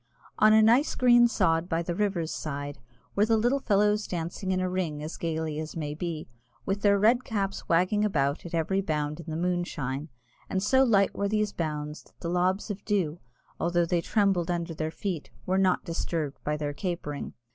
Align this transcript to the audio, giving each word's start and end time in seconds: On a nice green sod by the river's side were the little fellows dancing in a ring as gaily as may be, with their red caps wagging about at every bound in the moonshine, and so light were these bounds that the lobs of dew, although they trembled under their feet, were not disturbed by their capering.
On 0.39 0.51
a 0.51 0.63
nice 0.63 0.95
green 0.95 1.27
sod 1.27 1.69
by 1.69 1.83
the 1.83 1.93
river's 1.93 2.33
side 2.33 2.79
were 3.15 3.23
the 3.27 3.37
little 3.37 3.59
fellows 3.59 4.07
dancing 4.07 4.51
in 4.51 4.59
a 4.59 4.67
ring 4.67 5.03
as 5.03 5.15
gaily 5.15 5.59
as 5.59 5.75
may 5.75 5.93
be, 5.93 6.27
with 6.65 6.81
their 6.81 6.97
red 6.97 7.23
caps 7.23 7.69
wagging 7.69 8.03
about 8.03 8.43
at 8.43 8.55
every 8.55 8.81
bound 8.81 9.19
in 9.19 9.29
the 9.29 9.37
moonshine, 9.37 10.09
and 10.49 10.63
so 10.63 10.83
light 10.83 11.13
were 11.15 11.29
these 11.29 11.53
bounds 11.53 12.01
that 12.01 12.19
the 12.19 12.29
lobs 12.29 12.71
of 12.71 12.83
dew, 12.83 13.19
although 13.59 13.85
they 13.85 14.01
trembled 14.01 14.49
under 14.49 14.73
their 14.73 14.89
feet, 14.89 15.29
were 15.45 15.59
not 15.59 15.85
disturbed 15.85 16.43
by 16.43 16.57
their 16.57 16.73
capering. 16.73 17.35